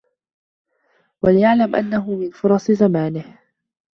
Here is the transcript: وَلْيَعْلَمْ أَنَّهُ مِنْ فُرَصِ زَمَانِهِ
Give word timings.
وَلْيَعْلَمْ 1.21 1.75
أَنَّهُ 1.75 2.15
مِنْ 2.15 2.29
فُرَصِ 2.31 2.71
زَمَانِهِ 2.71 3.37